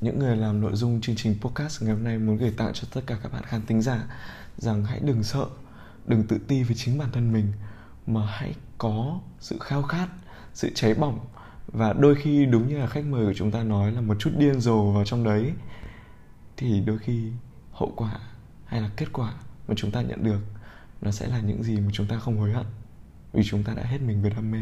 những 0.00 0.18
người 0.18 0.36
làm 0.36 0.60
nội 0.60 0.72
dung 0.74 1.00
chương 1.00 1.16
trình 1.16 1.36
podcast 1.40 1.82
ngày 1.82 1.94
hôm 1.94 2.04
nay 2.04 2.18
muốn 2.18 2.36
gửi 2.36 2.54
tặng 2.56 2.70
cho 2.74 2.88
tất 2.94 3.00
cả 3.06 3.18
các 3.22 3.32
bạn 3.32 3.42
khán 3.42 3.66
thính 3.66 3.82
giả 3.82 4.04
rằng 4.56 4.84
hãy 4.84 5.00
đừng 5.00 5.22
sợ, 5.22 5.46
đừng 6.06 6.26
tự 6.26 6.38
ti 6.48 6.62
với 6.62 6.76
chính 6.76 6.98
bản 6.98 7.08
thân 7.12 7.32
mình 7.32 7.52
mà 8.06 8.26
hãy 8.26 8.54
có 8.78 9.20
sự 9.40 9.58
khao 9.60 9.82
khát, 9.82 10.08
sự 10.54 10.70
cháy 10.74 10.94
bỏng. 10.94 11.26
Và 11.66 11.92
đôi 11.92 12.14
khi 12.14 12.46
đúng 12.46 12.68
như 12.68 12.78
là 12.78 12.86
khách 12.86 13.04
mời 13.04 13.26
của 13.26 13.34
chúng 13.36 13.50
ta 13.50 13.62
nói 13.62 13.92
là 13.92 14.00
một 14.00 14.16
chút 14.18 14.30
điên 14.36 14.60
rồ 14.60 14.92
vào 14.92 15.04
trong 15.04 15.24
đấy 15.24 15.52
thì 16.56 16.80
đôi 16.80 16.98
khi 16.98 17.32
hậu 17.72 17.92
quả 17.96 18.18
hay 18.68 18.80
là 18.80 18.90
kết 18.96 19.06
quả 19.12 19.32
mà 19.68 19.74
chúng 19.76 19.90
ta 19.90 20.00
nhận 20.00 20.24
được 20.24 20.40
nó 21.00 21.10
sẽ 21.10 21.26
là 21.26 21.40
những 21.40 21.62
gì 21.62 21.80
mà 21.80 21.90
chúng 21.92 22.06
ta 22.06 22.18
không 22.18 22.38
hối 22.38 22.52
hận 22.52 22.66
vì 23.32 23.42
chúng 23.44 23.64
ta 23.64 23.74
đã 23.74 23.82
hết 23.82 23.98
mình 24.00 24.22
với 24.22 24.30
đam 24.30 24.50
mê. 24.50 24.58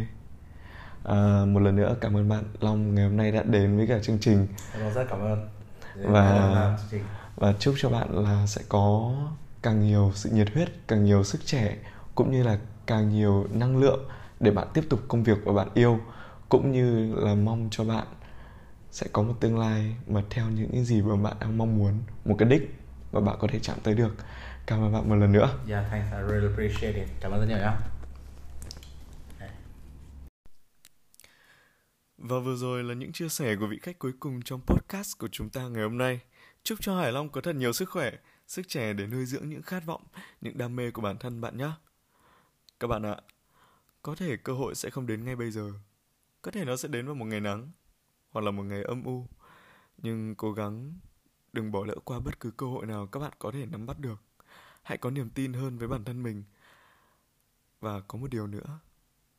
À, 1.04 1.44
một 1.46 1.60
lần 1.60 1.76
nữa 1.76 1.96
cảm 2.00 2.16
ơn 2.16 2.28
bạn 2.28 2.44
Long 2.60 2.94
ngày 2.94 3.04
hôm 3.04 3.16
nay 3.16 3.32
đã 3.32 3.42
đến 3.42 3.76
với 3.76 3.86
cả 3.86 3.98
chương 4.02 4.18
trình. 4.20 4.46
Long 4.78 4.92
rất 4.94 5.06
cảm 5.10 5.20
ơn. 5.20 5.48
Và 5.96 6.78
và 7.36 7.54
chúc 7.58 7.74
cho 7.78 7.90
bạn 7.90 8.24
là 8.24 8.46
sẽ 8.46 8.62
có 8.68 9.14
càng 9.62 9.80
nhiều 9.80 10.12
sự 10.14 10.30
nhiệt 10.30 10.48
huyết 10.54 10.68
càng 10.88 11.04
nhiều 11.04 11.24
sức 11.24 11.46
trẻ 11.46 11.76
cũng 12.14 12.32
như 12.32 12.42
là 12.42 12.58
càng 12.86 13.10
nhiều 13.10 13.46
năng 13.52 13.76
lượng 13.76 14.08
để 14.40 14.50
bạn 14.50 14.68
tiếp 14.74 14.84
tục 14.90 15.00
công 15.08 15.22
việc 15.22 15.38
và 15.44 15.52
bạn 15.52 15.68
yêu 15.74 16.00
cũng 16.48 16.72
như 16.72 17.14
là 17.14 17.34
mong 17.34 17.68
cho 17.70 17.84
bạn 17.84 18.06
sẽ 18.90 19.06
có 19.12 19.22
một 19.22 19.34
tương 19.40 19.58
lai 19.58 19.96
mà 20.06 20.22
theo 20.30 20.44
những 20.50 20.84
gì 20.84 21.02
mà 21.02 21.16
bạn 21.16 21.36
đang 21.40 21.58
mong 21.58 21.78
muốn 21.78 21.92
một 22.24 22.36
cái 22.38 22.48
đích 22.48 22.85
mà 23.12 23.20
bạn 23.20 23.36
có 23.40 23.48
thể 23.50 23.58
chạm 23.58 23.78
tới 23.82 23.94
được 23.94 24.14
cảm 24.66 24.82
ơn 24.82 24.92
bạn 24.92 25.08
một 25.08 25.16
lần 25.16 25.32
nữa 25.32 25.58
yeah 25.68 25.84
thanks 25.90 26.12
I 26.12 26.18
really 26.28 26.46
appreciate 26.48 27.00
it 27.00 27.08
cảm 27.20 27.32
ơn 27.32 27.40
rất 27.40 27.46
nhiều 27.46 27.58
nhé 27.58 27.72
Và 32.18 32.38
vừa 32.38 32.56
rồi 32.56 32.84
là 32.84 32.94
những 32.94 33.12
chia 33.12 33.28
sẻ 33.28 33.56
của 33.56 33.66
vị 33.66 33.78
khách 33.82 33.98
cuối 33.98 34.12
cùng 34.20 34.42
trong 34.42 34.60
podcast 34.66 35.18
của 35.18 35.28
chúng 35.28 35.50
ta 35.50 35.68
ngày 35.68 35.82
hôm 35.82 35.98
nay. 35.98 36.20
Chúc 36.62 36.78
cho 36.80 36.96
Hải 37.00 37.12
Long 37.12 37.28
có 37.28 37.40
thật 37.40 37.56
nhiều 37.56 37.72
sức 37.72 37.90
khỏe, 37.90 38.12
sức 38.46 38.68
trẻ 38.68 38.92
để 38.92 39.06
nuôi 39.06 39.26
dưỡng 39.26 39.48
những 39.48 39.62
khát 39.62 39.84
vọng, 39.86 40.02
những 40.40 40.58
đam 40.58 40.76
mê 40.76 40.90
của 40.90 41.02
bản 41.02 41.18
thân 41.18 41.40
bạn 41.40 41.56
nhé. 41.56 41.70
Các 42.80 42.86
bạn 42.86 43.02
ạ, 43.02 43.16
có 44.02 44.14
thể 44.14 44.36
cơ 44.36 44.52
hội 44.52 44.74
sẽ 44.74 44.90
không 44.90 45.06
đến 45.06 45.24
ngay 45.24 45.36
bây 45.36 45.50
giờ. 45.50 45.72
Có 46.42 46.50
thể 46.50 46.64
nó 46.64 46.76
sẽ 46.76 46.88
đến 46.88 47.06
vào 47.06 47.14
một 47.14 47.24
ngày 47.24 47.40
nắng, 47.40 47.70
hoặc 48.30 48.44
là 48.44 48.50
một 48.50 48.62
ngày 48.62 48.82
âm 48.82 49.04
u. 49.04 49.26
Nhưng 49.98 50.34
cố 50.34 50.52
gắng 50.52 50.98
đừng 51.56 51.72
bỏ 51.72 51.84
lỡ 51.84 51.94
qua 52.04 52.20
bất 52.20 52.40
cứ 52.40 52.50
cơ 52.50 52.66
hội 52.66 52.86
nào 52.86 53.06
các 53.06 53.20
bạn 53.20 53.32
có 53.38 53.50
thể 53.50 53.66
nắm 53.66 53.86
bắt 53.86 53.98
được. 53.98 54.22
Hãy 54.82 54.98
có 54.98 55.10
niềm 55.10 55.30
tin 55.30 55.52
hơn 55.52 55.78
với 55.78 55.88
bản 55.88 56.04
thân 56.04 56.22
mình. 56.22 56.44
Và 57.80 58.00
có 58.00 58.18
một 58.18 58.30
điều 58.30 58.46
nữa 58.46 58.80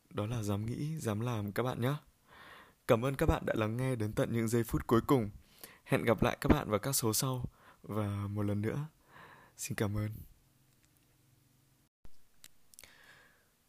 đó 0.10 0.26
là 0.26 0.44
dám 0.44 0.66
nghĩ 0.66 0.98
dám 0.98 1.20
làm 1.20 1.52
các 1.52 1.64
bạn 1.64 1.82
nhé. 1.82 1.94
Cảm 2.88 3.06
ơn 3.06 3.16
các 3.16 3.26
bạn 3.26 3.46
đã 3.46 3.54
lắng 3.58 3.78
nghe 3.78 3.96
đến 3.96 4.14
tận 4.14 4.34
những 4.34 4.48
giây 4.48 4.64
phút 4.64 4.88
cuối 4.88 5.02
cùng. 5.02 5.30
Hẹn 5.84 6.04
gặp 6.04 6.24
lại 6.24 6.38
các 6.42 6.52
bạn 6.52 6.70
vào 6.70 6.80
các 6.80 6.94
số 6.94 7.14
sau. 7.14 7.46
Và 7.84 8.28
một 8.28 8.44
lần 8.44 8.62
nữa 8.62 8.86
xin 9.58 9.76
cảm 9.76 9.98
ơn. 9.98 10.12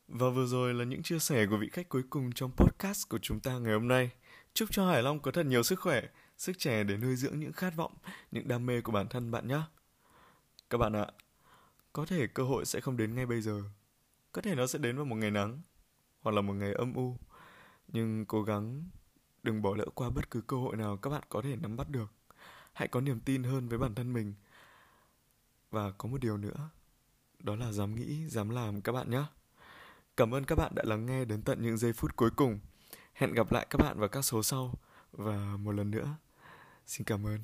Và 0.08 0.28
vừa 0.30 0.46
rồi 0.46 0.74
là 0.74 0.84
những 0.84 1.02
chia 1.02 1.18
sẻ 1.18 1.46
của 1.50 1.56
vị 1.56 1.68
khách 1.72 1.88
cuối 1.88 2.02
cùng 2.10 2.32
trong 2.32 2.50
podcast 2.56 3.08
của 3.08 3.18
chúng 3.18 3.40
ta 3.40 3.58
ngày 3.58 3.72
hôm 3.72 3.88
nay. 3.88 4.10
Chúc 4.54 4.68
cho 4.72 4.90
Hải 4.90 5.02
Long 5.02 5.20
có 5.20 5.30
thật 5.30 5.46
nhiều 5.46 5.62
sức 5.62 5.80
khỏe, 5.80 6.02
sức 6.38 6.58
trẻ 6.58 6.84
để 6.84 6.96
nuôi 6.96 7.16
dưỡng 7.16 7.40
những 7.40 7.52
khát 7.52 7.76
vọng, 7.76 7.94
những 8.30 8.48
đam 8.48 8.66
mê 8.66 8.80
của 8.80 8.92
bản 8.92 9.08
thân 9.08 9.30
bạn 9.30 9.48
nhé. 9.48 9.60
Các 10.70 10.78
bạn 10.78 10.92
ạ, 10.92 11.06
có 11.92 12.06
thể 12.06 12.26
cơ 12.26 12.42
hội 12.42 12.64
sẽ 12.64 12.80
không 12.80 12.96
đến 12.96 13.14
ngay 13.14 13.26
bây 13.26 13.40
giờ. 13.40 13.62
Có 14.32 14.42
thể 14.42 14.54
nó 14.54 14.66
sẽ 14.66 14.78
đến 14.78 14.96
vào 14.96 15.04
một 15.04 15.16
ngày 15.16 15.30
nắng, 15.30 15.60
hoặc 16.20 16.34
là 16.34 16.40
một 16.40 16.52
ngày 16.52 16.72
âm 16.72 16.94
u. 16.94 17.16
Nhưng 17.88 18.24
cố 18.26 18.42
gắng 18.42 18.84
đừng 19.42 19.62
bỏ 19.62 19.74
lỡ 19.76 19.84
qua 19.94 20.10
bất 20.10 20.30
cứ 20.30 20.40
cơ 20.40 20.56
hội 20.56 20.76
nào 20.76 20.96
các 20.96 21.10
bạn 21.10 21.22
có 21.28 21.42
thể 21.42 21.56
nắm 21.56 21.76
bắt 21.76 21.90
được. 21.90 22.12
Hãy 22.72 22.88
có 22.88 23.00
niềm 23.00 23.20
tin 23.20 23.42
hơn 23.42 23.68
với 23.68 23.78
bản 23.78 23.94
thân 23.94 24.12
mình. 24.12 24.34
Và 25.70 25.90
có 25.90 26.08
một 26.08 26.20
điều 26.20 26.36
nữa, 26.36 26.70
đó 27.38 27.56
là 27.56 27.72
dám 27.72 27.94
nghĩ, 27.94 28.28
dám 28.28 28.50
làm 28.50 28.80
các 28.80 28.92
bạn 28.92 29.10
nhé. 29.10 29.24
Cảm 30.16 30.34
ơn 30.34 30.44
các 30.44 30.58
bạn 30.58 30.72
đã 30.74 30.82
lắng 30.86 31.06
nghe 31.06 31.24
đến 31.24 31.42
tận 31.42 31.62
những 31.62 31.76
giây 31.76 31.92
phút 31.92 32.16
cuối 32.16 32.30
cùng. 32.30 32.60
Hẹn 33.12 33.32
gặp 33.32 33.52
lại 33.52 33.66
các 33.70 33.78
bạn 33.78 33.98
vào 33.98 34.08
các 34.08 34.22
số 34.22 34.42
sau 34.42 34.74
và 35.12 35.56
một 35.56 35.72
lần 35.72 35.90
nữa 35.90 36.16
xin 36.88 37.04
cảm 37.04 37.26
ơn 37.26 37.38